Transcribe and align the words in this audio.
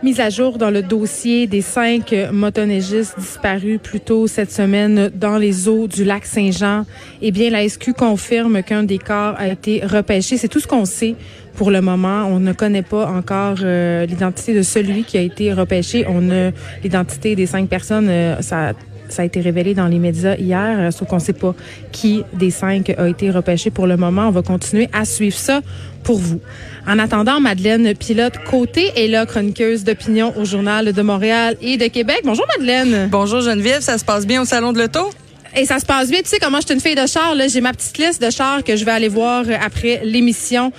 Mise 0.00 0.20
à 0.20 0.30
jour 0.30 0.58
dans 0.58 0.70
le 0.70 0.80
dossier 0.80 1.48
des 1.48 1.60
cinq 1.60 2.14
motoneigistes 2.30 3.18
disparus 3.18 3.80
plus 3.82 3.98
tôt 3.98 4.28
cette 4.28 4.52
semaine 4.52 5.10
dans 5.12 5.38
les 5.38 5.68
eaux 5.68 5.88
du 5.88 6.04
lac 6.04 6.24
Saint-Jean. 6.24 6.86
Eh 7.20 7.32
bien, 7.32 7.50
la 7.50 7.68
SQ 7.68 7.94
confirme 7.94 8.62
qu'un 8.62 8.84
des 8.84 8.98
corps 8.98 9.34
a 9.36 9.48
été 9.48 9.84
repêché. 9.84 10.36
C'est 10.36 10.46
tout 10.46 10.60
ce 10.60 10.68
qu'on 10.68 10.84
sait 10.84 11.16
pour 11.56 11.72
le 11.72 11.80
moment. 11.80 12.26
On 12.26 12.38
ne 12.38 12.52
connaît 12.52 12.84
pas 12.84 13.08
encore 13.08 13.58
euh, 13.62 14.06
l'identité 14.06 14.54
de 14.54 14.62
celui 14.62 15.02
qui 15.02 15.18
a 15.18 15.20
été 15.20 15.52
repêché. 15.52 16.06
On 16.08 16.30
a 16.30 16.52
l'identité 16.84 17.34
des 17.34 17.46
cinq 17.46 17.68
personnes. 17.68 18.08
Euh, 18.08 18.36
ça 19.08 19.22
a 19.22 19.24
été 19.24 19.40
révélé 19.40 19.74
dans 19.74 19.86
les 19.86 19.98
médias 19.98 20.36
hier, 20.36 20.76
euh, 20.78 20.90
sauf 20.90 21.08
qu'on 21.08 21.16
ne 21.16 21.20
sait 21.20 21.32
pas 21.32 21.54
qui 21.92 22.22
des 22.32 22.50
cinq 22.50 22.90
a 22.90 23.08
été 23.08 23.30
repêché 23.30 23.70
pour 23.70 23.86
le 23.86 23.96
moment. 23.96 24.28
On 24.28 24.30
va 24.30 24.42
continuer 24.42 24.88
à 24.92 25.04
suivre 25.04 25.36
ça 25.36 25.60
pour 26.04 26.18
vous. 26.18 26.40
En 26.86 26.98
attendant, 26.98 27.40
Madeleine 27.40 27.94
Pilote 27.94 28.34
Côté 28.48 28.92
est 28.96 29.08
là, 29.08 29.26
chroniqueuse 29.26 29.84
d'opinion 29.84 30.32
au 30.36 30.44
Journal 30.44 30.92
de 30.92 31.02
Montréal 31.02 31.56
et 31.60 31.76
de 31.76 31.86
Québec. 31.86 32.20
Bonjour 32.24 32.46
Madeleine. 32.56 33.08
Bonjour 33.10 33.40
Geneviève, 33.40 33.82
ça 33.82 33.98
se 33.98 34.04
passe 34.04 34.26
bien 34.26 34.42
au 34.42 34.44
Salon 34.44 34.72
de 34.72 34.78
l'Auto? 34.78 35.10
Et 35.56 35.64
ça 35.64 35.78
se 35.78 35.86
passe 35.86 36.10
bien. 36.10 36.20
Tu 36.20 36.28
sais 36.28 36.38
comment 36.38 36.60
je 36.60 36.66
suis 36.66 36.74
une 36.74 36.80
fille 36.80 36.94
de 36.94 37.06
char. 37.06 37.34
J'ai 37.48 37.60
ma 37.60 37.72
petite 37.72 37.98
liste 37.98 38.22
de 38.22 38.30
chars 38.30 38.62
que 38.62 38.76
je 38.76 38.84
vais 38.84 38.90
aller 38.90 39.08
voir 39.08 39.44
après 39.64 40.02
l'émission. 40.04 40.72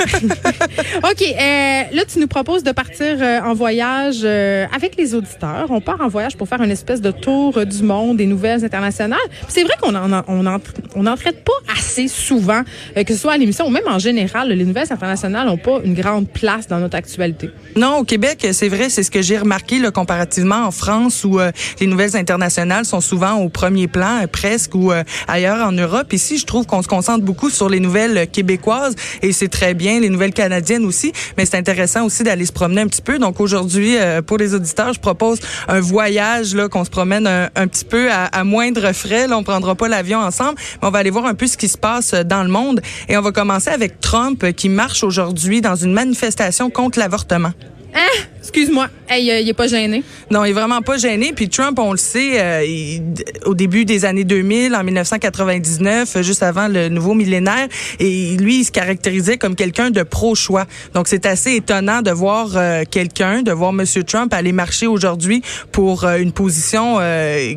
OK. 0.98 1.22
Euh, 1.22 1.82
là, 1.92 2.02
tu 2.10 2.18
nous 2.18 2.26
proposes 2.26 2.62
de 2.62 2.72
partir 2.72 3.16
euh, 3.20 3.40
en 3.40 3.54
voyage 3.54 4.20
euh, 4.24 4.66
avec 4.74 4.96
les 4.96 5.14
auditeurs. 5.14 5.66
On 5.70 5.80
part 5.80 6.00
en 6.00 6.08
voyage 6.08 6.36
pour 6.36 6.48
faire 6.48 6.62
une 6.62 6.70
espèce 6.70 7.00
de 7.00 7.10
tour 7.10 7.64
du 7.66 7.82
monde 7.82 8.16
des 8.16 8.26
nouvelles 8.26 8.64
internationales. 8.64 9.18
C'est 9.48 9.62
vrai 9.62 9.74
qu'on 9.80 9.94
en, 9.94 10.22
on 10.28 10.60
on 10.96 11.06
en 11.06 11.16
traite 11.16 11.44
pas 11.44 11.52
assez 11.76 12.08
souvent, 12.08 12.62
que 12.94 13.14
ce 13.14 13.20
soit 13.20 13.32
à 13.32 13.36
l'émission 13.36 13.66
ou 13.66 13.70
même 13.70 13.86
en 13.86 13.98
général. 13.98 14.48
Les 14.48 14.64
nouvelles 14.64 14.90
internationales 14.90 15.46
n'ont 15.46 15.56
pas 15.56 15.80
une 15.84 15.94
grande 15.94 16.28
place 16.28 16.66
dans 16.66 16.78
notre 16.78 16.96
actualité. 16.96 17.50
Non, 17.76 17.98
au 17.98 18.04
Québec, 18.04 18.46
c'est 18.52 18.68
vrai. 18.68 18.88
C'est 18.88 19.02
ce 19.02 19.10
que 19.10 19.22
j'ai 19.22 19.38
remarqué 19.38 19.78
là, 19.78 19.90
comparativement 19.90 20.66
en 20.66 20.70
France 20.70 21.24
où 21.24 21.38
les 21.80 21.86
nouvelles 21.86 22.16
internationales 22.16 22.84
sont 22.84 23.00
souvent 23.00 23.34
au 23.34 23.48
premier 23.48 23.86
plan, 23.86 24.24
presque, 24.30 24.74
ou 24.74 24.92
ailleurs 25.28 25.66
en 25.66 25.72
Europe. 25.72 26.12
Ici, 26.12 26.38
je 26.38 26.46
trouve 26.46 26.66
qu'on 26.66 26.82
se 26.82 26.88
concentre 26.88 27.24
beaucoup 27.24 27.50
sur 27.50 27.68
les 27.68 27.80
nouvelles 27.80 28.28
québécoises 28.28 28.94
et 29.22 29.32
c'est 29.32 29.48
très 29.48 29.74
bien 29.74 29.89
les 29.98 30.08
nouvelles 30.08 30.32
canadiennes 30.32 30.84
aussi, 30.84 31.12
mais 31.36 31.46
c'est 31.46 31.56
intéressant 31.56 32.04
aussi 32.04 32.22
d'aller 32.22 32.46
se 32.46 32.52
promener 32.52 32.82
un 32.82 32.86
petit 32.86 33.02
peu. 33.02 33.18
Donc 33.18 33.40
aujourd'hui, 33.40 33.96
euh, 33.96 34.22
pour 34.22 34.38
les 34.38 34.54
auditeurs, 34.54 34.92
je 34.92 35.00
propose 35.00 35.40
un 35.66 35.80
voyage 35.80 36.54
là 36.54 36.68
qu'on 36.68 36.84
se 36.84 36.90
promène 36.90 37.26
un, 37.26 37.66
petit 37.66 37.84
peu 37.84 38.08
à, 38.10 38.44
moindre 38.44 38.92
frais. 38.92 39.26
Là, 39.26 39.36
on 39.36 39.42
prendra 39.42 39.74
pas 39.74 39.88
l'avion 39.88 40.18
ensemble, 40.20 40.54
mais 40.80 40.88
on 40.88 40.90
va 40.90 40.98
aller 40.98 41.10
voir 41.10 41.26
un 41.26 41.34
peu 41.34 41.46
ce 41.46 41.56
qui 41.56 41.68
se 41.68 41.78
passe 41.78 42.12
dans 42.12 42.42
le 42.42 42.50
monde. 42.50 42.80
Et 43.08 43.16
on 43.16 43.22
va 43.22 43.32
commencer 43.32 43.70
avec 43.70 44.00
Trump 44.00 44.52
qui 44.52 44.68
marche 44.68 45.02
aujourd'hui 45.02 45.60
dans 45.60 45.76
une 45.76 45.92
manifestation 45.92 46.70
contre 46.70 46.98
l'avortement. 46.98 47.52
Hein? 47.94 48.24
Excuse-moi. 48.40 48.88
Hey, 49.08 49.30
euh, 49.30 49.40
il 49.40 49.48
est 49.48 49.54
pas 49.54 49.66
gêné. 49.66 50.02
Non, 50.30 50.44
il 50.44 50.50
est 50.50 50.54
vraiment 50.54 50.82
pas 50.82 50.96
gêné. 50.96 51.32
Puis 51.34 51.48
Trump, 51.48 51.78
on 51.78 51.92
le 51.92 51.98
sait, 51.98 52.40
euh, 52.40 52.98
au 53.44 53.54
début 53.54 53.84
des 53.84 54.04
années 54.04 54.24
2000, 54.24 54.74
en 54.74 54.82
1999, 54.82 56.16
euh, 56.16 56.22
juste 56.22 56.42
avant 56.42 56.68
le 56.68 56.88
nouveau 56.88 57.14
millénaire, 57.14 57.68
et 57.98 58.36
lui, 58.36 58.60
il 58.60 58.64
se 58.64 58.72
caractérisait 58.72 59.38
comme 59.38 59.54
quelqu'un 59.54 59.90
de 59.90 60.02
pro-choix. 60.02 60.66
Donc, 60.94 61.08
c'est 61.08 61.26
assez 61.26 61.54
étonnant 61.56 62.02
de 62.02 62.10
voir 62.10 62.48
quelqu'un, 62.90 63.42
de 63.42 63.52
voir 63.52 63.72
Monsieur 63.72 64.04
Trump 64.04 64.32
aller 64.32 64.52
marcher 64.52 64.86
aujourd'hui 64.86 65.42
pour 65.72 66.04
une 66.04 66.32
position 66.32 66.98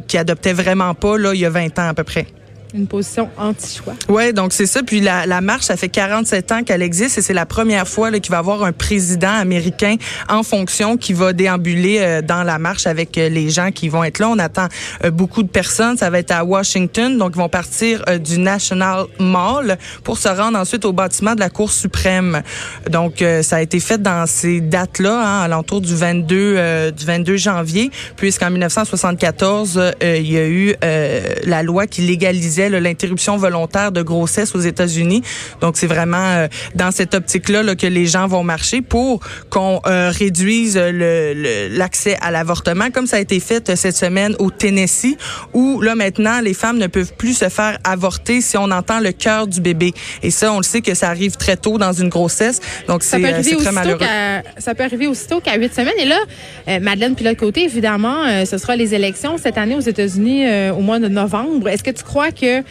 qui 0.08 0.18
adoptait 0.18 0.54
vraiment 0.54 0.94
pas 0.94 1.18
là 1.18 1.34
il 1.34 1.42
y 1.42 1.46
a 1.46 1.50
20 1.50 1.80
ans 1.80 1.88
à 1.90 1.94
peu 1.94 2.04
près 2.04 2.28
une 2.74 2.88
position 2.88 3.30
anti-choix. 3.38 3.94
Oui, 4.10 4.34
donc 4.34 4.52
c'est 4.54 4.66
ça. 4.66 4.82
Puis 4.82 5.00
la, 5.00 5.26
la, 5.26 5.42
marche, 5.42 5.66
ça 5.66 5.78
fait 5.78 5.90
47 5.90 6.52
ans 6.52 6.64
qu'elle 6.64 6.82
existe 6.82 7.18
et 7.18 7.22
c'est 7.22 7.34
la 7.34 7.46
première 7.46 7.88
fois 7.88 8.12
qu'il 8.12 8.32
va 8.32 8.38
y 8.38 8.40
avoir 8.40 8.64
un 8.64 8.72
président 8.72 9.34
américain 9.34 9.96
en 10.30 10.44
fonction 10.44 10.98
qui 10.98 11.14
va 11.14 11.34
déambuler 11.34 12.00
euh, 12.00 12.22
dans 12.22 12.44
la 12.44 12.58
marche 12.58 12.88
avec 12.88 13.18
euh, 13.18 13.30
les 13.30 13.50
gens 13.50 13.72
qui 13.72 13.90
vont 13.90 14.04
être 14.04 14.20
là. 14.20 14.30
On 14.30 14.40
attend 14.40 14.68
euh, 15.04 15.12
beaucoup 15.12 15.44
de 15.44 15.48
personnes. 15.48 15.98
Ça 15.98 16.10
va 16.10 16.20
être 16.20 16.32
à 16.32 16.44
Washington. 16.44 17.18
Donc, 17.18 17.34
ils 17.36 17.38
vont 17.38 17.50
partir 17.50 18.04
du 18.20 18.40
National 18.40 19.06
Mall 19.20 19.78
pour 20.04 20.18
se 20.18 20.30
rendre 20.30 20.58
ensuite 20.58 20.86
au 20.86 20.94
bâtiment 20.94 21.36
de 21.36 21.40
la 21.40 21.50
Cour 21.50 21.72
suprême. 21.72 22.42
Donc, 22.90 23.24
ça 23.42 23.58
a 23.58 23.62
été 23.62 23.80
fait 23.80 24.02
dans 24.02 24.26
ces 24.28 24.62
dates-là, 24.62 25.20
hein, 25.20 25.42
à 25.42 25.48
l'entour 25.48 25.82
du 25.82 25.96
22, 25.96 26.92
du 26.92 27.06
22 27.06 27.38
janvier, 27.38 27.92
puisqu'en 28.16 28.50
1974, 28.50 29.94
il 30.02 30.32
y 30.32 30.38
a 30.38 30.48
eu 30.48 30.76
la 31.44 31.64
loi 31.64 31.88
qui 31.88 32.02
légalisait 32.02 32.63
l'interruption 32.70 33.38
volontaire 33.38 33.92
de 33.92 34.02
grossesse 34.02 34.56
aux 34.56 34.60
États-Unis. 34.60 35.22
Donc, 35.62 35.78
c'est 35.78 35.88
vraiment 35.88 36.18
euh, 36.18 36.48
dans 36.76 36.92
cette 36.92 37.14
optique-là 37.14 37.64
là, 37.64 37.76
que 37.76 37.88
les 37.88 38.06
gens 38.06 38.28
vont 38.28 38.44
marcher 38.44 38.82
pour 38.82 39.20
qu'on 39.50 39.82
euh, 39.86 40.12
réduise 40.12 40.78
l'accès 40.78 42.18
à 42.22 42.32
l'avortement, 42.32 42.90
comme 42.92 43.08
ça 43.08 43.18
a 43.18 43.20
été 43.20 43.40
fait 43.40 43.70
euh, 43.70 43.76
cette 43.76 43.96
semaine 43.96 44.36
au 44.40 44.50
Tennessee, 44.50 45.16
où 45.54 45.82
là 45.82 45.96
maintenant, 45.96 46.42
les 46.42 46.54
femmes 46.54 46.78
ne 46.78 46.88
peuvent 46.88 47.14
plus 47.18 47.38
se 47.38 47.50
faire 47.50 47.78
avorter 47.84 48.42
si 48.42 48.58
on 48.58 48.72
entend 48.72 49.00
le 49.00 49.12
cœur 49.12 49.48
du 49.48 49.62
bébé. 49.62 49.94
Et 50.22 50.32
ça, 50.32 50.54
on 50.54 50.58
le 50.58 50.64
sait 50.64 50.82
que 50.82 50.94
ça 50.94 51.10
arrive 51.10 51.36
très 51.38 51.58
tôt 51.58 51.78
dans 51.78 51.94
une 51.94 52.10
grossesse. 52.10 52.60
Donc, 52.88 53.04
c'est 53.04 53.20
très 53.20 53.72
malheureux. 53.72 54.00
Ça 54.58 54.76
peut 54.76 54.84
arriver 54.84 55.08
aussitôt 55.08 55.40
qu'à 55.40 55.58
huit 55.58 55.74
semaines. 55.74 55.94
Et 56.00 56.06
là, 56.06 56.80
Madeleine, 56.80 57.16
puis 57.16 57.26
l'autre 57.26 57.40
côté, 57.40 57.64
évidemment, 57.64 58.46
ce 58.46 58.58
sera 58.58 58.76
les 58.76 58.94
élections 58.94 59.38
cette 59.38 59.58
année 59.58 59.76
aux 59.76 59.82
États-Unis 59.82 60.46
au 60.72 60.82
mois 60.82 61.00
de 61.00 61.08
novembre. 61.08 61.70
Est-ce 61.70 61.84
que 61.84 61.92
tu 61.92 62.04
crois 62.04 62.32
que 62.32 62.53
year. 62.54 62.66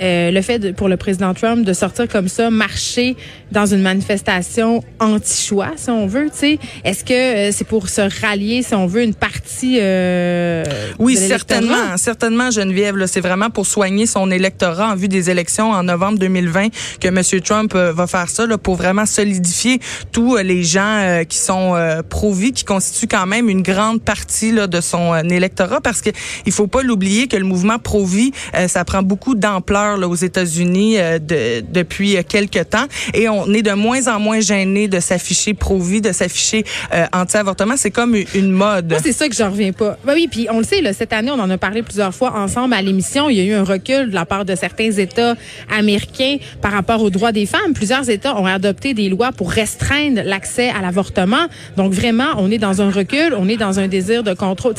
Euh, 0.00 0.30
le 0.30 0.42
fait 0.42 0.72
pour 0.74 0.88
le 0.88 0.96
président 0.96 1.34
Trump 1.34 1.64
de 1.64 1.72
sortir 1.72 2.08
comme 2.08 2.28
ça, 2.28 2.50
marcher 2.50 3.16
dans 3.50 3.66
une 3.66 3.82
manifestation 3.82 4.82
anti-choix, 5.00 5.72
si 5.76 5.90
on 5.90 6.06
veut, 6.06 6.26
tu 6.30 6.38
sais, 6.38 6.58
est-ce 6.84 7.04
que 7.04 7.48
euh, 7.48 7.52
c'est 7.52 7.66
pour 7.66 7.88
se 7.88 8.02
rallier, 8.20 8.62
si 8.62 8.74
on 8.74 8.86
veut, 8.86 9.02
une 9.02 9.14
partie 9.14 9.78
euh, 9.80 10.64
Oui, 10.98 11.16
certainement, 11.16 11.96
certainement, 11.96 12.50
Geneviève. 12.50 13.06
C'est 13.06 13.20
vraiment 13.20 13.50
pour 13.50 13.66
soigner 13.66 14.06
son 14.06 14.30
électorat 14.30 14.92
en 14.92 14.96
vue 14.96 15.08
des 15.08 15.30
élections 15.30 15.70
en 15.70 15.82
novembre 15.82 16.18
2020 16.18 16.68
que 17.00 17.08
M. 17.08 17.40
Trump 17.42 17.74
va 17.74 18.06
faire 18.06 18.28
ça, 18.28 18.46
là, 18.46 18.58
pour 18.58 18.76
vraiment 18.76 19.06
solidifier 19.06 19.80
tous 20.12 20.36
les 20.36 20.62
gens 20.62 21.22
qui 21.28 21.38
sont 21.38 21.74
pro-vie, 22.08 22.52
qui 22.52 22.64
constituent 22.64 23.08
quand 23.08 23.26
même 23.26 23.48
une 23.48 23.62
grande 23.62 24.02
partie 24.02 24.52
là, 24.52 24.66
de 24.66 24.80
son 24.80 25.14
électorat, 25.28 25.80
parce 25.80 26.00
que 26.00 26.10
il 26.46 26.52
faut 26.52 26.66
pas 26.66 26.82
l'oublier 26.82 27.28
que 27.28 27.36
le 27.36 27.44
mouvement 27.44 27.78
pro-vie, 27.78 28.32
ça 28.66 28.84
prend 28.84 29.02
beaucoup 29.02 29.34
d'ampleur 29.34 29.87
aux 29.96 30.14
États-Unis 30.14 30.98
euh, 30.98 31.18
de, 31.18 31.64
depuis 31.72 32.16
euh, 32.16 32.22
quelques 32.26 32.68
temps 32.70 32.86
et 33.14 33.28
on 33.28 33.52
est 33.52 33.62
de 33.62 33.72
moins 33.72 34.06
en 34.08 34.20
moins 34.20 34.40
gêné 34.40 34.88
de 34.88 35.00
s'afficher 35.00 35.54
pro-vie, 35.54 36.00
de 36.00 36.12
s'afficher 36.12 36.64
euh, 36.94 37.06
anti-avortement. 37.12 37.76
C'est 37.76 37.90
comme 37.90 38.16
une 38.34 38.50
mode. 38.50 38.94
C'est 39.02 39.12
ça 39.12 39.28
que 39.28 39.34
j'en 39.34 39.50
reviens 39.50 39.72
pas. 39.72 39.98
Ben 40.04 40.14
oui, 40.14 40.28
puis 40.30 40.46
on 40.50 40.58
le 40.58 40.64
sait, 40.64 40.80
là, 40.80 40.92
cette 40.92 41.12
année, 41.12 41.30
on 41.30 41.40
en 41.40 41.50
a 41.50 41.58
parlé 41.58 41.82
plusieurs 41.82 42.14
fois 42.14 42.32
ensemble 42.36 42.74
à 42.74 42.82
l'émission. 42.82 43.28
Il 43.28 43.36
y 43.36 43.40
a 43.40 43.44
eu 43.44 43.52
un 43.52 43.64
recul 43.64 44.10
de 44.10 44.14
la 44.14 44.26
part 44.26 44.44
de 44.44 44.54
certains 44.54 44.90
États 44.90 45.34
américains 45.70 46.36
par 46.60 46.72
rapport 46.72 47.02
aux 47.02 47.10
droits 47.10 47.32
des 47.32 47.46
femmes. 47.46 47.72
Plusieurs 47.74 48.08
États 48.10 48.36
ont 48.36 48.46
adopté 48.46 48.94
des 48.94 49.08
lois 49.08 49.32
pour 49.32 49.50
restreindre 49.50 50.22
l'accès 50.24 50.70
à 50.70 50.80
l'avortement. 50.82 51.46
Donc 51.76 51.92
vraiment, 51.92 52.34
on 52.38 52.50
est 52.50 52.58
dans 52.58 52.82
un 52.82 52.90
recul, 52.90 53.34
on 53.36 53.48
est 53.48 53.56
dans 53.56 53.78
un 53.78 53.88
désir 53.88 54.22
de 54.22 54.34
contrôle. 54.34 54.74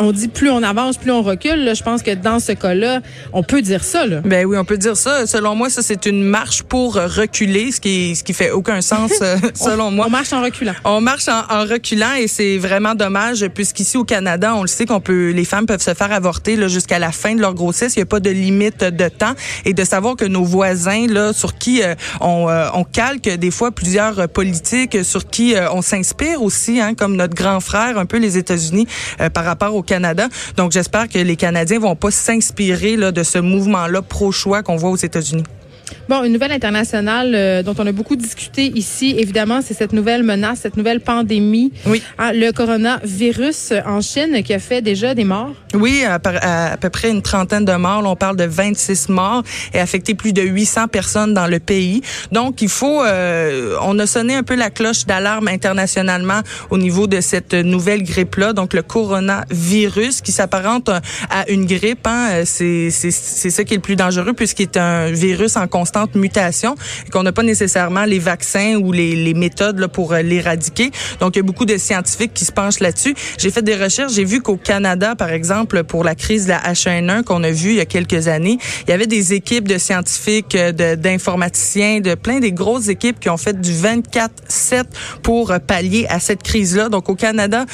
On 0.00 0.12
dit 0.12 0.28
plus 0.28 0.50
on 0.50 0.62
avance, 0.62 0.96
plus 0.96 1.10
on 1.10 1.22
recule. 1.22 1.74
je 1.74 1.82
pense 1.82 2.02
que 2.02 2.14
dans 2.14 2.40
ce 2.40 2.52
cas-là, 2.52 3.00
on 3.32 3.42
peut 3.42 3.62
dire 3.62 3.84
ça. 3.84 4.06
Là. 4.06 4.20
Ben 4.24 4.44
oui, 4.46 4.56
on 4.56 4.64
peut 4.64 4.78
dire 4.78 4.96
ça. 4.96 5.26
Selon 5.26 5.54
moi, 5.54 5.70
ça 5.70 5.82
c'est 5.82 6.06
une 6.06 6.22
marche 6.22 6.62
pour 6.62 6.94
reculer, 6.94 7.72
ce 7.72 7.80
qui 7.80 8.14
ce 8.16 8.22
qui 8.22 8.32
fait 8.32 8.50
aucun 8.50 8.80
sens 8.80 9.12
euh, 9.22 9.36
selon 9.54 9.90
moi. 9.90 10.06
On 10.06 10.10
marche 10.10 10.32
en 10.32 10.42
reculant. 10.42 10.74
On 10.84 11.00
marche 11.00 11.28
en, 11.28 11.40
en 11.50 11.62
reculant 11.64 12.14
et 12.18 12.28
c'est 12.28 12.58
vraiment 12.58 12.94
dommage 12.94 13.46
puisqu'ici 13.48 13.96
au 13.96 14.04
Canada, 14.04 14.54
on 14.54 14.62
le 14.62 14.68
sait 14.68 14.86
qu'on 14.86 15.00
peut, 15.00 15.30
les 15.30 15.44
femmes 15.44 15.66
peuvent 15.66 15.82
se 15.82 15.94
faire 15.94 16.12
avorter 16.12 16.68
jusqu'à 16.68 16.98
la 16.98 17.12
fin 17.12 17.34
de 17.34 17.40
leur 17.40 17.54
grossesse. 17.54 17.96
Il 17.96 18.00
n'y 18.00 18.04
a 18.04 18.06
pas 18.06 18.20
de 18.20 18.30
limite 18.30 18.84
de 18.84 19.08
temps 19.08 19.34
et 19.64 19.74
de 19.74 19.84
savoir 19.84 20.16
que 20.16 20.24
nos 20.24 20.44
voisins 20.44 21.06
là 21.08 21.32
sur 21.32 21.56
qui 21.56 21.82
euh, 21.82 21.94
on, 22.20 22.48
euh, 22.48 22.68
on 22.74 22.84
calque 22.84 23.28
des 23.28 23.50
fois 23.50 23.70
plusieurs 23.70 24.28
politiques, 24.28 25.04
sur 25.04 25.26
qui 25.26 25.54
on 25.72 25.82
s'inspire 25.82 26.42
aussi, 26.42 26.80
hein, 26.80 26.94
comme 26.94 27.16
notre 27.16 27.34
grand 27.34 27.60
frère, 27.60 27.98
un 27.98 28.06
peu 28.06 28.18
les 28.18 28.38
États-Unis 28.38 28.86
par 29.32 29.44
rapport 29.44 29.77
Donc, 30.56 30.72
j'espère 30.72 31.08
que 31.08 31.18
les 31.18 31.36
Canadiens 31.36 31.78
vont 31.78 31.96
pas 31.96 32.10
s'inspirer 32.10 32.96
de 32.96 33.22
ce 33.22 33.38
mouvement-là 33.38 34.02
pro-choix 34.02 34.62
qu'on 34.62 34.76
voit 34.76 34.90
aux 34.90 34.96
États-Unis. 34.96 35.44
Bon, 36.08 36.24
une 36.24 36.32
nouvelle 36.32 36.52
internationale 36.52 37.32
euh, 37.34 37.62
dont 37.62 37.74
on 37.78 37.86
a 37.86 37.92
beaucoup 37.92 38.16
discuté 38.16 38.72
ici, 38.74 39.14
évidemment, 39.18 39.60
c'est 39.62 39.74
cette 39.74 39.92
nouvelle 39.92 40.22
menace, 40.22 40.60
cette 40.62 40.76
nouvelle 40.76 41.00
pandémie. 41.00 41.72
Oui. 41.86 42.02
Ah, 42.16 42.32
le 42.32 42.50
coronavirus 42.52 43.74
en 43.86 44.00
Chine 44.00 44.42
qui 44.42 44.54
a 44.54 44.58
fait 44.58 44.82
déjà 44.82 45.14
des 45.14 45.24
morts. 45.24 45.52
Oui, 45.74 46.04
à, 46.04 46.18
peu 46.80 46.90
près 46.90 47.10
une 47.10 47.22
trentaine 47.22 47.64
de 47.64 47.72
morts. 47.72 48.02
on 48.04 48.16
parle 48.16 48.36
de 48.36 48.44
26 48.44 49.10
morts 49.10 49.42
et 49.74 49.80
affecté 49.80 50.14
plus 50.14 50.32
de 50.32 50.42
800 50.42 50.88
personnes 50.88 51.34
dans 51.34 51.46
le 51.46 51.58
pays. 51.58 52.00
Donc, 52.32 52.62
il 52.62 52.68
faut, 52.68 53.02
euh, 53.02 53.76
on 53.82 53.98
a 53.98 54.06
sonné 54.06 54.34
un 54.34 54.42
peu 54.42 54.54
la 54.54 54.70
cloche 54.70 55.06
d'alarme 55.06 55.48
internationalement 55.48 56.40
au 56.70 56.78
niveau 56.78 57.06
de 57.06 57.20
cette 57.20 57.54
nouvelle 57.54 58.02
grippe-là, 58.02 58.52
donc 58.52 58.72
le 58.72 58.82
coronavirus 58.82 60.20
qui 60.22 60.32
s'apparente 60.32 60.88
à 60.88 61.48
une 61.50 61.66
grippe. 61.66 62.06
Hein. 62.06 62.42
C'est 62.44 62.90
ça 62.90 63.64
qui 63.64 63.74
est 63.74 63.76
le 63.76 63.82
plus 63.82 63.96
dangereux 63.96 64.32
puisqu'il 64.32 64.64
est 64.64 64.76
un 64.76 65.10
virus 65.10 65.56
en 65.56 65.66
constante 65.78 66.16
mutation 66.16 66.74
qu'on 67.12 67.22
n'a 67.22 67.30
pas 67.30 67.44
nécessairement 67.44 68.04
les 68.04 68.18
vaccins 68.18 68.74
ou 68.82 68.90
les, 68.90 69.14
les 69.14 69.34
méthodes 69.34 69.78
là, 69.78 69.86
pour 69.86 70.12
euh, 70.12 70.22
l'éradiquer. 70.22 70.90
Donc, 71.20 71.36
il 71.36 71.38
y 71.38 71.40
a 71.40 71.44
beaucoup 71.44 71.66
de 71.66 71.76
scientifiques 71.76 72.34
qui 72.34 72.44
se 72.44 72.50
penchent 72.50 72.80
là-dessus. 72.80 73.14
J'ai 73.38 73.52
fait 73.52 73.62
des 73.62 73.76
recherches. 73.76 74.12
J'ai 74.12 74.24
vu 74.24 74.42
qu'au 74.42 74.56
Canada, 74.56 75.14
par 75.14 75.30
exemple, 75.30 75.84
pour 75.84 76.02
la 76.02 76.16
crise 76.16 76.44
de 76.46 76.50
la 76.50 76.58
H1N1 76.58 77.22
qu'on 77.22 77.44
a 77.44 77.52
vue 77.52 77.70
il 77.70 77.76
y 77.76 77.80
a 77.80 77.86
quelques 77.86 78.26
années, 78.26 78.58
il 78.86 78.90
y 78.90 78.92
avait 78.92 79.06
des 79.06 79.34
équipes 79.34 79.68
de 79.68 79.78
scientifiques, 79.78 80.56
euh, 80.56 80.96
d'informaticiens, 80.96 82.00
de, 82.00 82.16
plein 82.16 82.40
des 82.40 82.50
grosses 82.50 82.88
équipes 82.88 83.20
qui 83.20 83.30
ont 83.30 83.36
fait 83.36 83.60
du 83.60 83.70
24-7 83.70 84.84
pour 85.22 85.52
euh, 85.52 85.60
pallier 85.60 86.06
à 86.08 86.18
cette 86.18 86.42
crise-là. 86.42 86.88
Donc, 86.88 87.08
au 87.08 87.14
Canada, 87.14 87.66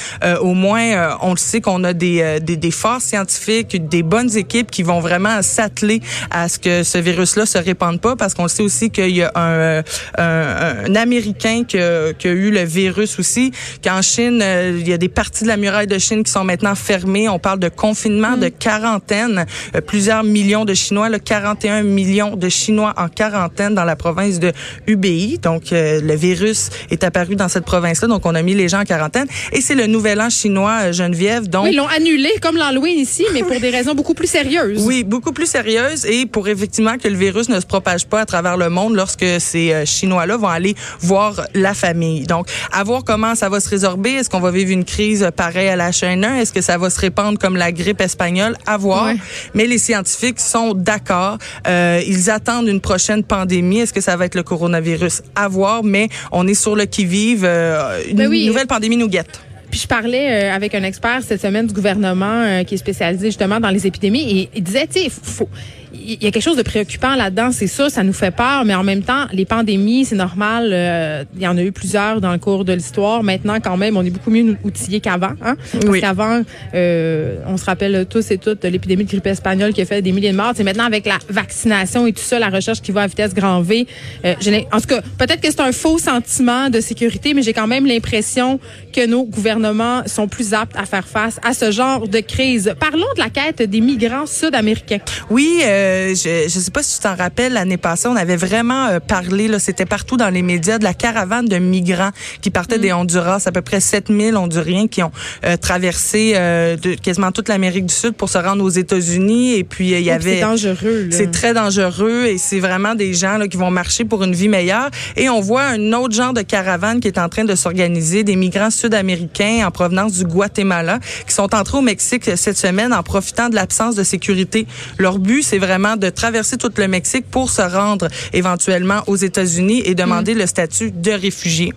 au 0.42 0.54
moins, 0.54 1.16
on 1.22 1.30
le 1.30 1.38
sait 1.38 1.60
qu'on 1.60 1.84
a 1.84 1.92
des, 1.92 2.38
des, 2.40 2.56
des 2.56 2.70
forces 2.70 3.04
scientifiques, 3.04 3.88
des 3.88 4.02
bonnes 4.02 4.36
équipes 4.36 4.70
qui 4.70 4.82
vont 4.82 5.00
vraiment 5.00 5.40
s'atteler 5.42 6.00
à 6.30 6.48
ce 6.48 6.58
que 6.58 6.82
ce 6.82 6.98
virus-là 6.98 7.46
se 7.46 7.58
répande 7.58 7.93
pas 7.98 8.16
parce 8.16 8.34
qu'on 8.34 8.48
sait 8.48 8.62
aussi 8.62 8.90
qu'il 8.90 9.16
y 9.16 9.22
a 9.22 9.32
un, 9.34 9.82
un, 10.18 10.84
un 10.86 10.94
Américain 10.94 11.64
qui 11.64 11.78
a, 11.78 12.12
qui 12.12 12.28
a, 12.28 12.32
eu 12.32 12.50
le 12.50 12.64
virus 12.64 13.18
aussi, 13.18 13.52
qu'en 13.82 14.02
Chine, 14.02 14.40
euh, 14.42 14.76
il 14.78 14.88
y 14.88 14.92
a 14.92 14.98
des 14.98 15.08
parties 15.08 15.44
de 15.44 15.48
la 15.48 15.56
muraille 15.56 15.86
de 15.86 15.98
Chine 15.98 16.22
qui 16.24 16.30
sont 16.30 16.44
maintenant 16.44 16.74
fermées. 16.74 17.28
On 17.28 17.38
parle 17.38 17.58
de 17.58 17.68
confinement, 17.68 18.36
de 18.36 18.46
mm. 18.46 18.52
quarantaine. 18.52 19.46
Euh, 19.74 19.80
plusieurs 19.80 20.24
millions 20.24 20.64
de 20.64 20.74
Chinois, 20.74 21.08
là, 21.08 21.18
41 21.18 21.82
millions 21.82 22.36
de 22.36 22.48
Chinois 22.48 22.94
en 22.96 23.08
quarantaine 23.08 23.74
dans 23.74 23.84
la 23.84 23.96
province 23.96 24.38
de 24.38 24.52
UBI. 24.86 25.38
Donc, 25.38 25.72
euh, 25.72 26.00
le 26.00 26.14
virus 26.14 26.70
est 26.90 27.04
apparu 27.04 27.36
dans 27.36 27.48
cette 27.48 27.64
province-là. 27.64 28.08
Donc, 28.08 28.26
on 28.26 28.34
a 28.34 28.42
mis 28.42 28.54
les 28.54 28.68
gens 28.68 28.80
en 28.80 28.84
quarantaine. 28.84 29.26
Et 29.52 29.60
c'est 29.60 29.74
le 29.74 29.86
nouvel 29.86 30.20
an 30.20 30.30
chinois, 30.30 30.92
Geneviève. 30.92 31.48
Donc, 31.48 31.64
oui, 31.64 31.70
ils 31.72 31.76
l'ont 31.76 31.88
annulé 31.88 32.30
comme 32.40 32.56
l'Halloween 32.56 32.98
ici, 32.98 33.24
mais 33.32 33.42
pour 33.42 33.60
des 33.60 33.70
raisons 33.70 33.94
beaucoup 33.94 34.14
plus 34.14 34.26
sérieuses. 34.26 34.84
Oui, 34.84 35.04
beaucoup 35.04 35.32
plus 35.32 35.46
sérieuses 35.46 36.06
et 36.06 36.26
pour 36.26 36.48
effectivement 36.48 36.96
que 36.98 37.08
le 37.08 37.16
virus 37.16 37.48
ne 37.48 37.60
se 37.60 37.66
propage 37.84 38.06
pas 38.06 38.22
à 38.22 38.24
travers 38.24 38.56
le 38.56 38.70
monde 38.70 38.94
lorsque 38.94 39.26
ces 39.38 39.72
euh, 39.72 39.84
Chinois-là 39.84 40.38
vont 40.38 40.48
aller 40.48 40.74
voir 41.00 41.46
la 41.52 41.74
famille. 41.74 42.22
Donc, 42.22 42.48
à 42.72 42.82
voir 42.82 43.04
comment 43.04 43.34
ça 43.34 43.50
va 43.50 43.60
se 43.60 43.68
résorber. 43.68 44.12
Est-ce 44.12 44.30
qu'on 44.30 44.40
va 44.40 44.50
vivre 44.50 44.70
une 44.70 44.86
crise 44.86 45.28
pareille 45.36 45.68
à 45.68 45.76
la 45.76 45.90
H1N1? 45.90 46.36
Est-ce 46.36 46.52
que 46.52 46.62
ça 46.62 46.78
va 46.78 46.88
se 46.88 46.98
répandre 46.98 47.38
comme 47.38 47.56
la 47.56 47.72
grippe 47.72 48.00
espagnole? 48.00 48.56
À 48.66 48.78
voir. 48.78 49.10
Mais 49.52 49.66
les 49.66 49.76
scientifiques 49.76 50.40
sont 50.40 50.72
d'accord. 50.72 51.36
Euh, 51.66 52.00
ils 52.06 52.30
attendent 52.30 52.68
une 52.68 52.80
prochaine 52.80 53.22
pandémie. 53.22 53.80
Est-ce 53.80 53.92
que 53.92 54.00
ça 54.00 54.16
va 54.16 54.24
être 54.24 54.34
le 54.34 54.42
coronavirus? 54.42 55.22
À 55.34 55.48
voir. 55.48 55.84
Mais 55.84 56.08
on 56.32 56.46
est 56.46 56.54
sur 56.54 56.76
le 56.76 56.86
qui-vive. 56.86 57.44
Euh, 57.44 58.00
une 58.08 58.16
ben 58.16 58.46
nouvelle 58.46 58.66
pandémie 58.66 58.96
nous 58.96 59.08
guette. 59.08 59.40
Puis 59.70 59.80
je 59.80 59.88
parlais 59.88 60.48
avec 60.48 60.74
un 60.74 60.84
expert 60.84 61.20
cette 61.26 61.42
semaine 61.42 61.66
du 61.66 61.74
gouvernement 61.74 62.62
qui 62.64 62.76
est 62.76 62.78
spécialisé 62.78 63.26
justement 63.26 63.58
dans 63.58 63.70
les 63.70 63.88
épidémies 63.88 64.38
et 64.38 64.48
il 64.54 64.62
disait, 64.62 64.86
tu 64.86 65.00
sais, 65.00 65.10
faut 65.10 65.48
il 65.94 66.22
y 66.22 66.26
a 66.26 66.30
quelque 66.30 66.42
chose 66.42 66.56
de 66.56 66.62
préoccupant 66.62 67.14
là-dedans, 67.14 67.50
c'est 67.52 67.66
ça, 67.66 67.88
ça 67.88 68.02
nous 68.02 68.12
fait 68.12 68.30
peur, 68.30 68.64
mais 68.64 68.74
en 68.74 68.82
même 68.82 69.02
temps, 69.02 69.26
les 69.32 69.44
pandémies, 69.44 70.04
c'est 70.04 70.16
normal. 70.16 70.70
Euh, 70.72 71.24
il 71.36 71.42
y 71.42 71.46
en 71.46 71.56
a 71.56 71.62
eu 71.62 71.72
plusieurs 71.72 72.20
dans 72.20 72.32
le 72.32 72.38
cours 72.38 72.64
de 72.64 72.72
l'histoire. 72.72 73.22
Maintenant, 73.22 73.58
quand 73.62 73.76
même, 73.76 73.96
on 73.96 74.02
est 74.02 74.10
beaucoup 74.10 74.30
mieux 74.30 74.56
outillés 74.64 75.00
qu'avant. 75.00 75.32
Hein? 75.42 75.56
Parce 75.72 76.00
qu'avant, 76.00 76.42
euh, 76.74 77.36
on 77.46 77.56
se 77.56 77.64
rappelle 77.64 78.06
tous 78.08 78.30
et 78.30 78.38
toutes 78.38 78.62
de 78.62 78.68
l'épidémie 78.68 79.04
de 79.04 79.08
grippe 79.08 79.26
espagnole 79.26 79.72
qui 79.72 79.82
a 79.82 79.86
fait 79.86 80.02
des 80.02 80.12
milliers 80.12 80.32
de 80.32 80.36
morts. 80.36 80.52
C'est 80.54 80.64
maintenant 80.64 80.84
avec 80.84 81.06
la 81.06 81.18
vaccination 81.28 82.06
et 82.06 82.12
tout 82.12 82.22
ça, 82.22 82.38
la 82.38 82.48
recherche 82.48 82.80
qui 82.80 82.92
va 82.92 83.02
à 83.02 83.06
vitesse 83.06 83.34
grand 83.34 83.60
V. 83.60 83.86
Euh, 84.24 84.34
en 84.72 84.80
tout 84.80 84.86
cas, 84.86 85.00
peut-être 85.18 85.40
que 85.40 85.50
c'est 85.50 85.60
un 85.60 85.72
faux 85.72 85.98
sentiment 85.98 86.70
de 86.70 86.80
sécurité, 86.80 87.34
mais 87.34 87.42
j'ai 87.42 87.52
quand 87.52 87.66
même 87.66 87.86
l'impression 87.86 88.58
que 88.92 89.06
nos 89.06 89.24
gouvernements 89.24 90.02
sont 90.06 90.28
plus 90.28 90.54
aptes 90.54 90.76
à 90.76 90.86
faire 90.86 91.06
face 91.06 91.38
à 91.42 91.54
ce 91.54 91.70
genre 91.70 92.08
de 92.08 92.20
crise. 92.20 92.74
Parlons 92.78 93.06
de 93.16 93.20
la 93.20 93.30
quête 93.30 93.62
des 93.62 93.80
migrants 93.80 94.26
sud-américains. 94.26 94.98
Oui. 95.30 95.60
Euh, 95.62 95.83
euh, 95.84 96.14
je 96.14 96.44
ne 96.44 96.48
sais 96.48 96.70
pas 96.70 96.82
si 96.82 96.96
tu 96.96 97.02
t'en 97.02 97.14
rappelles, 97.14 97.52
l'année 97.52 97.76
passée, 97.76 98.08
on 98.08 98.16
avait 98.16 98.36
vraiment 98.36 98.86
euh, 98.86 99.00
parlé, 99.00 99.48
là, 99.48 99.58
c'était 99.58 99.86
partout 99.86 100.16
dans 100.16 100.30
les 100.30 100.42
médias, 100.42 100.78
de 100.78 100.84
la 100.84 100.94
caravane 100.94 101.46
de 101.46 101.56
migrants 101.56 102.10
qui 102.40 102.50
partaient 102.50 102.78
des 102.78 102.90
mm. 102.90 102.96
Honduras, 102.96 103.42
à 103.46 103.52
peu 103.52 103.62
près 103.62 103.80
7000 103.80 104.36
Honduriens 104.36 104.88
qui 104.88 105.02
ont 105.02 105.12
euh, 105.44 105.56
traversé 105.56 106.32
de, 106.34 106.94
quasiment 106.94 107.32
toute 107.32 107.48
l'Amérique 107.48 107.86
du 107.86 107.94
Sud 107.94 108.12
pour 108.12 108.28
se 108.28 108.38
rendre 108.38 108.64
aux 108.64 108.70
États-Unis. 108.70 109.54
Et 109.54 109.64
puis, 109.64 109.92
il 109.92 110.00
y 110.00 110.10
avait... 110.10 110.36
C'est 110.36 110.40
dangereux. 110.40 111.08
C'est 111.10 111.30
très 111.30 111.54
dangereux 111.54 112.24
et 112.26 112.38
c'est 112.38 112.60
vraiment 112.60 112.94
des 112.94 113.14
gens 113.14 113.38
là, 113.38 113.48
qui 113.48 113.56
vont 113.56 113.70
marcher 113.70 114.04
pour 114.04 114.22
une 114.24 114.34
vie 114.34 114.48
meilleure. 114.48 114.90
Et 115.16 115.28
on 115.28 115.40
voit 115.40 115.64
un 115.64 115.92
autre 115.92 116.14
genre 116.14 116.32
de 116.32 116.42
caravane 116.42 117.00
qui 117.00 117.08
est 117.08 117.18
en 117.18 117.28
train 117.28 117.44
de 117.44 117.54
s'organiser, 117.54 118.24
des 118.24 118.36
migrants 118.36 118.70
sud-américains 118.70 119.66
en 119.66 119.70
provenance 119.70 120.12
du 120.14 120.24
Guatemala 120.24 120.98
qui 121.26 121.34
sont 121.34 121.54
entrés 121.54 121.78
au 121.78 121.82
Mexique 121.82 122.24
cette 122.36 122.56
semaine 122.56 122.92
en 122.92 123.02
profitant 123.02 123.48
de 123.48 123.54
l'absence 123.54 123.94
de 123.94 124.02
sécurité. 124.02 124.66
Leur 124.98 125.18
but, 125.18 125.42
c'est 125.42 125.58
vraiment 125.58 125.73
de 125.78 126.10
traverser 126.10 126.56
tout 126.56 126.72
le 126.76 126.88
Mexique 126.88 127.26
pour 127.30 127.50
se 127.50 127.62
rendre 127.62 128.08
éventuellement 128.32 129.02
aux 129.06 129.16
États-Unis 129.16 129.82
et 129.84 129.94
demander 129.94 130.34
mm. 130.34 130.38
le 130.38 130.46
statut 130.46 130.90
de 130.90 131.10
réfugié. 131.10 131.72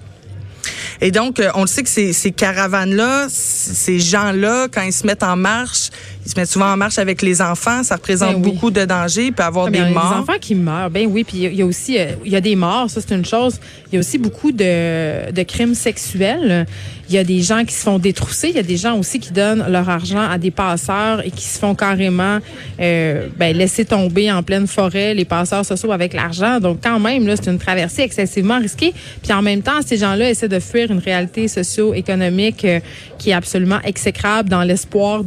Et 1.01 1.11
donc, 1.11 1.39
euh, 1.39 1.49
on 1.55 1.61
le 1.61 1.67
sait 1.67 1.83
que 1.83 1.89
ces, 1.89 2.13
ces 2.13 2.31
caravanes-là, 2.31 3.27
ces 3.29 3.99
gens-là, 3.99 4.67
quand 4.71 4.81
ils 4.81 4.94
se 4.94 5.05
mettent 5.05 5.23
en 5.23 5.35
marche, 5.35 5.89
ils 6.27 6.31
se 6.31 6.38
mettent 6.38 6.50
souvent 6.50 6.74
en 6.74 6.75
marche 6.75 7.00
avec 7.00 7.21
les 7.21 7.41
enfants. 7.41 7.83
Ça 7.83 7.95
représente 7.95 8.33
ben 8.33 8.41
beaucoup 8.41 8.69
de 8.69 8.83
dangers. 8.83 9.27
Il 9.27 9.33
peut 9.33 9.44
y 9.44 9.45
avoir 9.45 9.68
ah, 9.68 9.71
des 9.71 9.79
morts. 9.79 10.09
Des 10.09 10.19
enfants 10.19 10.39
qui 10.41 10.56
meurent, 10.56 10.89
ben 10.89 11.07
oui. 11.09 11.24
Puis 11.24 11.38
il 11.38 11.56
y 11.56 11.62
a 11.62 11.65
aussi, 11.65 11.97
euh, 11.97 12.07
il 12.25 12.31
y 12.33 12.35
a 12.35 12.41
des 12.41 12.57
morts, 12.57 12.89
ça 12.89 13.00
c'est 13.00 13.15
une 13.15 13.24
chose. 13.24 13.62
Il 13.89 13.95
y 13.95 13.97
a 13.97 14.00
aussi 14.01 14.18
beaucoup 14.18 14.51
de, 14.51 15.31
de 15.31 15.44
crimes 15.44 15.74
sexuels. 15.74 16.65
Il 17.09 17.15
y 17.15 17.18
a 17.18 17.24
des 17.24 17.41
gens 17.41 17.63
qui 17.63 17.74
se 17.74 17.83
font 17.83 18.00
détrousser. 18.00 18.50
Il 18.50 18.56
y 18.56 18.59
a 18.59 18.63
des 18.63 18.75
gens 18.75 18.97
aussi 18.97 19.21
qui 19.21 19.31
donnent 19.31 19.66
leur 19.69 19.87
argent 19.87 20.30
à 20.30 20.37
des 20.37 20.52
passeurs 20.52 21.25
et 21.25 21.31
qui 21.31 21.45
se 21.45 21.57
font 21.57 21.73
carrément 21.73 22.40
euh, 22.81 23.28
ben, 23.37 23.56
laisser 23.56 23.85
tomber 23.85 24.30
en 24.30 24.44
pleine 24.44 24.68
forêt. 24.68 25.13
Les 25.13 25.23
passeurs 25.23 25.66
sociaux 25.66 25.94
avec 25.94 26.13
l'argent. 26.13 26.59
Donc 26.59 26.80
quand 26.83 26.99
même, 26.99 27.25
là, 27.25 27.35
c'est 27.37 27.49
une 27.49 27.59
traversée 27.59 28.02
excessivement 28.02 28.59
risquée. 28.59 28.94
Puis 29.23 29.31
en 29.31 29.42
même 29.42 29.61
temps, 29.61 29.80
ces 29.85 29.95
gens-là 29.95 30.30
essaient 30.30 30.49
de 30.49 30.59
fuir 30.59 30.92
une 30.92 30.99
réalité 30.99 31.47
socio-économique 31.47 32.66
euh, 32.66 32.81
qui 33.18 33.30
est 33.30 33.33
absolument 33.33 33.80
exécrable 33.85 34.49
dans 34.49 34.63
l'espoir 34.63 35.23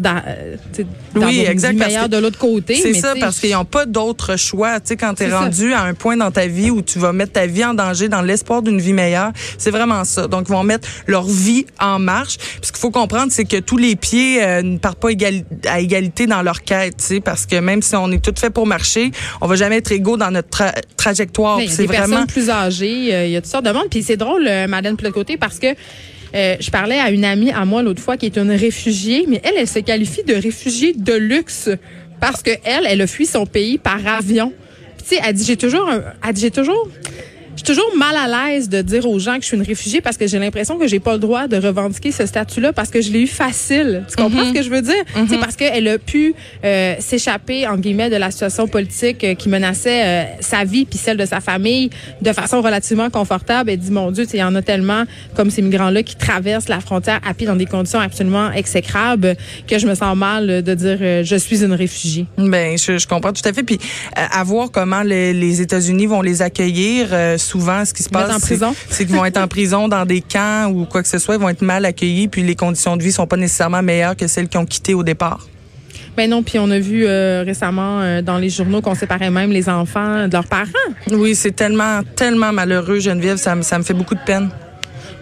oui, 1.16 1.44
exact, 1.46 1.74
meilleur 1.74 2.08
de 2.08 2.16
l'autre 2.16 2.38
côté. 2.38 2.76
C'est 2.76 2.94
ça, 2.94 3.14
parce 3.18 3.40
qu'ils 3.40 3.52
n'ont 3.52 3.64
pas 3.64 3.86
d'autre 3.86 4.36
choix. 4.36 4.80
Tu 4.80 4.88
sais, 4.88 4.96
quand 4.96 5.14
tu 5.14 5.24
es 5.24 5.32
rendu 5.32 5.72
à 5.72 5.82
un 5.82 5.94
point 5.94 6.16
dans 6.16 6.30
ta 6.30 6.46
vie 6.46 6.70
où 6.70 6.82
tu 6.82 6.98
vas 6.98 7.12
mettre 7.12 7.32
ta 7.32 7.46
vie 7.46 7.64
en 7.64 7.74
danger 7.74 8.08
dans 8.08 8.22
l'espoir 8.22 8.62
d'une 8.62 8.80
vie 8.80 8.92
meilleure, 8.92 9.32
c'est 9.58 9.70
vraiment 9.70 10.04
ça. 10.04 10.28
Donc, 10.28 10.46
ils 10.48 10.52
vont 10.52 10.62
mettre 10.62 10.88
leur 11.06 11.24
vie 11.24 11.66
en 11.80 11.98
marche. 11.98 12.36
ce 12.62 12.70
qu'il 12.72 12.80
faut 12.80 12.90
comprendre, 12.90 13.32
c'est 13.32 13.44
que 13.44 13.58
tous 13.58 13.76
les 13.76 13.96
pieds 13.96 14.42
euh, 14.42 14.62
ne 14.62 14.78
partent 14.78 15.00
pas 15.00 15.08
à 15.66 15.80
égalité 15.80 16.26
dans 16.26 16.42
leur 16.42 16.62
quête, 16.62 16.96
tu 16.98 17.04
sais, 17.04 17.20
parce 17.20 17.46
que 17.46 17.56
même 17.56 17.82
si 17.82 17.96
on 17.96 18.10
est 18.10 18.24
tout 18.24 18.34
fait 18.38 18.50
pour 18.50 18.66
marcher, 18.66 19.10
on 19.40 19.46
va 19.46 19.56
jamais 19.56 19.76
être 19.76 19.92
égaux 19.92 20.16
dans 20.16 20.30
notre 20.30 20.64
trajectoire. 20.96 21.58
C'est 21.68 21.86
vraiment 21.86 22.08
personnes 22.08 22.26
plus 22.26 22.50
âgées, 22.50 23.14
euh, 23.14 23.26
il 23.26 23.32
y 23.32 23.36
a 23.36 23.40
toutes 23.40 23.50
sortes 23.50 23.64
de 23.64 23.72
monde. 23.72 23.88
Puis 23.90 24.02
c'est 24.02 24.16
drôle, 24.16 24.46
euh, 24.46 24.66
Madeleine 24.66 24.96
côté 25.10 25.36
parce 25.36 25.58
que 25.58 25.74
euh, 26.34 26.56
je 26.60 26.70
parlais 26.70 26.98
à 26.98 27.10
une 27.10 27.24
amie 27.24 27.50
à 27.50 27.64
moi 27.64 27.82
l'autre 27.82 28.02
fois 28.02 28.16
qui 28.16 28.26
est 28.26 28.36
une 28.36 28.52
réfugiée, 28.52 29.24
mais 29.28 29.40
elle, 29.44 29.54
elle 29.58 29.68
se 29.68 29.78
qualifie 29.80 30.22
de 30.22 30.34
réfugiée 30.34 30.94
de 30.96 31.14
luxe 31.14 31.68
parce 32.20 32.42
que 32.42 32.50
elle, 32.64 32.86
elle 32.86 33.00
a 33.00 33.06
fui 33.06 33.26
son 33.26 33.46
pays 33.46 33.78
par 33.78 34.06
avion. 34.06 34.52
Tu 34.98 35.16
sais, 35.16 35.20
elle 35.24 35.34
dit 35.34 35.44
j'ai 35.44 35.56
toujours, 35.56 35.88
un, 35.88 36.02
elle 36.26 36.34
dit 36.34 36.42
j'ai 36.42 36.50
toujours 36.50 36.88
suis 37.64 37.74
toujours 37.74 37.96
mal 37.96 38.16
à 38.16 38.48
l'aise 38.48 38.68
de 38.68 38.80
dire 38.80 39.06
aux 39.06 39.18
gens 39.18 39.36
que 39.36 39.42
je 39.42 39.48
suis 39.48 39.56
une 39.56 39.62
réfugiée 39.62 40.00
parce 40.00 40.16
que 40.16 40.26
j'ai 40.26 40.38
l'impression 40.38 40.78
que 40.78 40.86
j'ai 40.86 41.00
pas 41.00 41.12
le 41.12 41.18
droit 41.18 41.46
de 41.46 41.56
revendiquer 41.56 42.12
ce 42.12 42.24
statut-là 42.26 42.72
parce 42.72 42.90
que 42.90 43.00
je 43.00 43.10
l'ai 43.10 43.22
eu 43.22 43.26
facile. 43.26 44.04
Tu 44.08 44.16
comprends 44.16 44.44
ce 44.46 44.52
que 44.52 44.62
je 44.62 44.70
veux 44.70 44.82
dire? 44.82 45.02
C'est 45.28 45.38
parce 45.38 45.56
qu'elle 45.56 45.86
a 45.88 45.98
pu 45.98 46.34
euh, 46.64 46.94
s'échapper, 46.98 47.66
en 47.66 47.76
guillemets, 47.76 48.10
de 48.10 48.16
la 48.16 48.30
situation 48.30 48.66
politique 48.66 49.22
euh, 49.24 49.34
qui 49.34 49.48
menaçait 49.48 50.04
euh, 50.04 50.24
sa 50.40 50.64
vie 50.64 50.86
puis 50.86 50.98
celle 50.98 51.16
de 51.16 51.26
sa 51.26 51.40
famille 51.40 51.90
de 52.22 52.32
façon 52.32 52.62
relativement 52.62 53.10
confortable. 53.10 53.70
Elle 53.70 53.78
dit, 53.78 53.90
mon 53.90 54.10
Dieu, 54.10 54.26
il 54.32 54.38
y 54.38 54.42
en 54.42 54.54
a 54.54 54.62
tellement 54.62 55.04
comme 55.34 55.50
ces 55.50 55.62
migrants-là 55.62 56.02
qui 56.02 56.16
traversent 56.16 56.68
la 56.68 56.80
frontière 56.80 57.20
à 57.26 57.34
pied 57.34 57.46
dans 57.46 57.56
des 57.56 57.66
conditions 57.66 58.00
absolument 58.00 58.50
exécrables 58.52 59.36
que 59.68 59.78
je 59.78 59.86
me 59.86 59.94
sens 59.94 60.16
mal 60.16 60.62
de 60.62 60.74
dire 60.74 61.24
je 61.24 61.36
suis 61.36 61.62
une 61.62 61.74
réfugiée. 61.74 62.26
Ben, 62.38 62.78
je, 62.78 62.98
je 62.98 63.06
comprends 63.06 63.32
tout 63.32 63.46
à 63.46 63.52
fait. 63.52 63.62
Puis 63.62 63.78
à 64.14 64.42
voir 64.44 64.70
comment 64.70 65.02
les, 65.02 65.32
les 65.32 65.60
États-Unis 65.60 66.06
vont 66.06 66.22
les 66.22 66.42
accueillir. 66.42 67.08
Souvent, 67.50 67.84
ce 67.84 67.92
qui 67.92 68.02
se 68.02 68.08
passe, 68.08 68.30
c'est 68.90 69.06
qu'ils 69.06 69.14
vont 69.14 69.24
être 69.24 69.38
en 69.38 69.48
prison 69.48 69.88
dans 69.88 70.06
des 70.06 70.20
camps 70.20 70.70
ou 70.70 70.84
quoi 70.84 71.02
que 71.02 71.08
ce 71.08 71.18
soit. 71.18 71.34
Ils 71.34 71.40
vont 71.40 71.48
être 71.48 71.62
mal 71.62 71.84
accueillis, 71.84 72.28
puis 72.28 72.42
les 72.42 72.54
conditions 72.54 72.96
de 72.96 73.02
vie 73.02 73.12
sont 73.12 73.26
pas 73.26 73.36
nécessairement 73.36 73.82
meilleures 73.82 74.16
que 74.16 74.26
celles 74.26 74.48
qui 74.48 74.58
ont 74.58 74.66
quitté 74.66 74.94
au 74.94 75.02
départ. 75.02 75.46
Ben 76.16 76.28
non, 76.28 76.42
puis 76.42 76.58
on 76.58 76.70
a 76.70 76.78
vu 76.78 77.06
euh, 77.06 77.42
récemment 77.46 78.00
euh, 78.00 78.20
dans 78.20 78.38
les 78.38 78.50
journaux 78.50 78.80
qu'on 78.80 78.94
séparait 78.94 79.30
même 79.30 79.50
les 79.52 79.68
enfants 79.68 80.26
de 80.26 80.32
leurs 80.32 80.46
parents. 80.46 80.66
Oui, 81.10 81.34
c'est 81.34 81.52
tellement, 81.52 82.00
tellement 82.16 82.52
malheureux, 82.52 82.98
Geneviève. 82.98 83.36
Ça, 83.36 83.60
ça 83.62 83.78
me 83.78 83.84
fait 83.84 83.94
beaucoup 83.94 84.14
de 84.14 84.24
peine. 84.26 84.50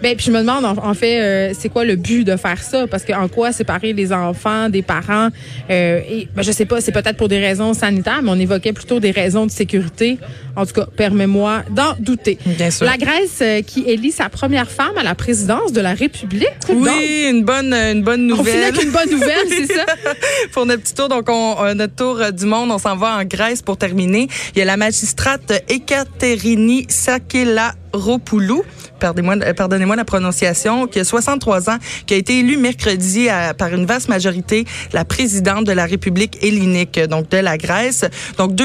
Ben, 0.01 0.15
puis 0.15 0.25
je 0.27 0.31
me 0.31 0.39
demande 0.39 0.65
en, 0.65 0.93
fait, 0.93 1.21
euh, 1.21 1.53
c'est 1.57 1.69
quoi 1.69 1.83
le 1.83 1.95
but 1.95 2.23
de 2.23 2.37
faire 2.37 2.61
ça? 2.61 2.87
Parce 2.87 3.03
que 3.03 3.13
en 3.13 3.27
quoi 3.27 3.51
séparer 3.51 3.93
les 3.93 4.13
enfants 4.13 4.69
des 4.69 4.81
parents 4.81 5.29
euh, 5.69 6.01
Et 6.09 6.27
ben, 6.35 6.41
je 6.41 6.51
sais 6.51 6.65
pas, 6.65 6.79
c'est 6.81 6.91
peut-être 6.91 7.17
pour 7.17 7.27
des 7.27 7.39
raisons 7.39 7.73
sanitaires, 7.73 8.21
mais 8.21 8.31
on 8.31 8.39
évoquait 8.39 8.73
plutôt 8.73 8.99
des 8.99 9.11
raisons 9.11 9.45
de 9.45 9.51
sécurité. 9.51 10.17
En 10.55 10.65
tout 10.65 10.73
cas, 10.73 10.87
permets-moi 10.95 11.63
d'en 11.69 11.95
douter. 11.99 12.37
Bien 12.45 12.71
sûr. 12.71 12.85
La 12.85 12.97
Grèce 12.97 13.39
euh, 13.41 13.61
qui 13.61 13.81
élit 13.81 14.11
sa 14.11 14.29
première 14.29 14.69
femme 14.69 14.97
à 14.97 15.03
la 15.03 15.15
présidence 15.15 15.73
de 15.73 15.81
la 15.81 15.93
République. 15.93 16.47
Oui, 16.69 17.27
une 17.29 17.43
bonne, 17.43 17.73
une 17.73 18.03
bonne 18.03 18.27
nouvelle. 18.27 18.45
On 18.45 18.49
finit 18.49 18.63
avec 18.63 18.83
une 18.83 18.91
bonne 18.91 19.09
nouvelle, 19.11 19.47
c'est 19.49 19.73
ça? 19.73 19.85
Pour 20.53 20.65
notre 20.65 20.83
petit 20.83 20.93
tour, 20.93 21.09
donc 21.09 21.27
on, 21.29 21.75
notre 21.75 21.95
tour 21.95 22.31
du 22.31 22.45
monde, 22.45 22.71
on 22.71 22.77
s'en 22.77 22.95
va 22.95 23.17
en 23.17 23.25
Grèce 23.25 23.61
pour 23.61 23.77
terminer. 23.77 24.27
Il 24.55 24.59
y 24.59 24.61
a 24.61 24.65
la 24.65 24.77
magistrate 24.77 25.63
Ekaterini 25.69 26.85
Sakela 26.89 27.73
Ropoulou, 27.93 28.63
pardonnez-moi 28.99 29.53
pardonnez 29.53 29.85
la 29.95 30.05
prononciation, 30.05 30.87
qui 30.87 30.99
a 30.99 31.03
63 31.03 31.69
ans, 31.69 31.77
qui 32.05 32.13
a 32.13 32.17
été 32.17 32.39
élue 32.39 32.57
mercredi 32.57 33.27
par 33.57 33.73
une 33.73 33.85
vaste 33.85 34.09
majorité 34.09 34.65
la 34.93 35.05
présidente 35.05 35.65
de 35.65 35.71
la 35.71 35.85
République 35.85 36.43
hellénique, 36.43 36.99
donc 36.99 37.29
de 37.29 37.37
la 37.37 37.57
Grèce. 37.57 38.05
Donc 38.37 38.55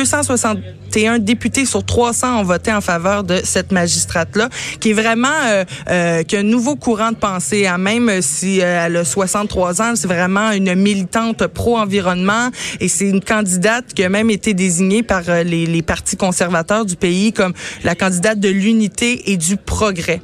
261 0.94 1.18
députés 1.18 1.66
sur 1.66 1.84
300 1.84 2.40
ont 2.40 2.42
voté 2.44 2.72
en 2.72 2.80
faveur 2.80 3.24
de 3.24 3.40
cette 3.42 3.72
magistrate-là, 3.72 4.48
qui 4.80 4.90
est 4.90 4.94
vraiment 4.94 5.28
euh, 5.28 5.64
euh, 5.90 6.22
qui 6.22 6.36
a 6.36 6.40
un 6.40 6.44
nouveau 6.44 6.76
courant 6.76 7.10
de 7.10 7.16
pensée. 7.16 7.66
Hein, 7.66 7.78
même 7.78 8.22
si 8.22 8.60
euh, 8.60 8.86
elle 8.86 8.96
a 8.96 9.04
63 9.04 9.82
ans, 9.82 9.92
c'est 9.96 10.06
vraiment 10.06 10.52
une 10.52 10.74
militante 10.74 11.46
pro-environnement 11.48 12.50
et 12.80 12.88
c'est 12.88 13.08
une 13.08 13.22
candidate 13.22 13.86
qui 13.94 14.04
a 14.04 14.08
même 14.08 14.30
été 14.30 14.54
désignée 14.54 15.02
par 15.02 15.22
les, 15.44 15.66
les 15.66 15.82
partis 15.82 16.16
conservateurs 16.16 16.84
du 16.84 16.96
pays 16.96 17.32
comme 17.32 17.54
la 17.82 17.94
candidate 17.94 18.38
de 18.38 18.48
l'unité 18.48 19.32
et 19.32 19.36
du 19.36 19.56
progrès. 19.56 20.20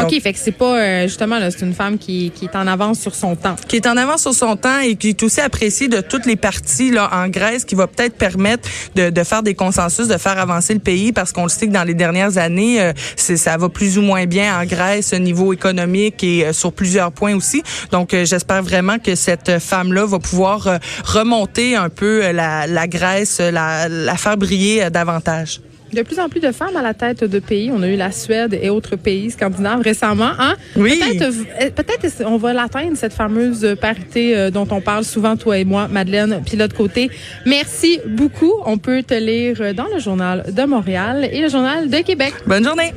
OK, 0.00 0.20
fait 0.20 0.32
que 0.32 0.38
c'est 0.38 0.52
pas 0.52 0.78
euh, 0.78 1.02
justement 1.02 1.38
c'est 1.50 1.64
une 1.64 1.74
femme 1.74 1.98
qui, 1.98 2.32
qui, 2.34 2.44
est 2.44 2.56
en 2.56 2.66
avance 2.66 3.00
sur 3.00 3.14
son 3.14 3.36
temps. 3.36 3.56
Qui 3.66 3.76
est 3.76 3.86
en 3.86 3.96
avance 3.96 4.22
sur 4.22 4.34
son 4.34 4.56
temps 4.56 4.78
et 4.80 4.96
qui 4.96 5.10
est 5.10 5.22
aussi 5.22 5.40
appréciée 5.40 5.88
de 5.88 6.00
toutes 6.00 6.26
les 6.26 6.36
parties 6.36 6.90
là 6.90 7.10
en 7.12 7.28
Grèce 7.28 7.64
qui 7.64 7.74
va 7.74 7.86
peut-être 7.86 8.16
permettre 8.16 8.68
de, 8.94 9.10
de, 9.10 9.24
faire 9.24 9.42
des 9.42 9.54
consensus, 9.54 10.07
de 10.08 10.16
faire 10.16 10.38
avancer 10.38 10.74
le 10.74 10.80
pays 10.80 11.12
parce 11.12 11.32
qu'on 11.32 11.44
le 11.44 11.48
sait 11.48 11.66
que 11.66 11.72
dans 11.72 11.84
les 11.84 11.94
dernières 11.94 12.38
années 12.38 12.80
euh, 12.80 12.92
ça 13.16 13.56
va 13.56 13.68
plus 13.68 13.98
ou 13.98 14.02
moins 14.02 14.26
bien 14.26 14.58
en 14.58 14.64
Grèce 14.64 15.12
au 15.12 15.18
niveau 15.18 15.52
économique 15.52 16.22
et 16.24 16.46
euh, 16.46 16.52
sur 16.52 16.72
plusieurs 16.72 17.12
points 17.12 17.34
aussi. 17.34 17.62
Donc 17.90 18.10
j'espère 18.10 18.62
vraiment 18.62 18.98
que 18.98 19.14
cette 19.14 19.58
femme 19.58 19.92
là 19.92 20.06
va 20.06 20.18
pouvoir 20.18 20.78
remonter 21.04 21.76
un 21.76 21.88
peu 21.88 22.32
la, 22.32 22.66
la 22.66 22.86
Grèce, 22.86 23.40
la, 23.40 23.88
la 23.88 24.16
faire 24.16 24.36
briller 24.36 24.90
davantage. 24.90 25.60
De 25.92 26.02
plus 26.02 26.18
en 26.18 26.28
plus 26.28 26.40
de 26.40 26.52
femmes 26.52 26.76
à 26.76 26.82
la 26.82 26.94
tête 26.94 27.24
de 27.24 27.38
pays. 27.38 27.70
On 27.72 27.82
a 27.82 27.88
eu 27.88 27.96
la 27.96 28.12
Suède 28.12 28.58
et 28.60 28.70
autres 28.70 28.96
pays 28.96 29.30
scandinaves 29.30 29.80
récemment. 29.80 30.30
Hein? 30.38 30.54
Oui. 30.76 31.00
Peut-être, 31.00 31.74
peut-être 31.74 32.24
on 32.26 32.36
va 32.36 32.52
l'atteindre, 32.52 32.96
cette 32.96 33.12
fameuse 33.12 33.76
parité 33.80 34.36
euh, 34.36 34.50
dont 34.50 34.68
on 34.70 34.80
parle 34.80 35.04
souvent, 35.04 35.36
toi 35.36 35.58
et 35.58 35.64
moi, 35.64 35.88
Madeleine, 35.88 36.42
puis 36.44 36.56
l'autre 36.56 36.76
côté. 36.76 37.10
Merci 37.46 38.00
beaucoup. 38.06 38.52
On 38.66 38.78
peut 38.78 39.02
te 39.02 39.14
lire 39.14 39.74
dans 39.74 39.86
le 39.92 39.98
journal 39.98 40.44
de 40.52 40.62
Montréal 40.64 41.28
et 41.30 41.40
le 41.40 41.48
journal 41.48 41.88
de 41.88 41.98
Québec. 41.98 42.34
Bonne 42.46 42.64
journée. 42.64 42.92